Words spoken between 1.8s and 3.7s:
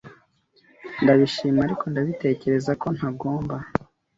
ndatekereza ko ntagomba.